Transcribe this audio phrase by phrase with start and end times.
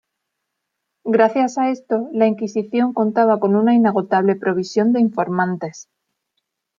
[1.03, 5.89] Gracias a esto la Inquisición contaba con una inagotable provisión de informantes.